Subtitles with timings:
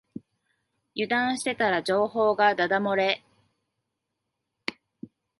[0.95, 3.23] 油断してたら情報がだだ漏れ